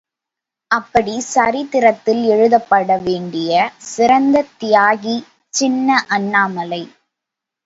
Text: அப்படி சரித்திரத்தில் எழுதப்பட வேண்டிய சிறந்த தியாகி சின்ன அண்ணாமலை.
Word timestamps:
அப்படி 0.71 1.19
சரித்திரத்தில் 1.33 2.23
எழுதப்பட 2.25 2.97
வேண்டிய 2.97 3.51
சிறந்த 3.91 4.45
தியாகி 4.59 5.15
சின்ன 5.53 6.05
அண்ணாமலை. 6.09 6.83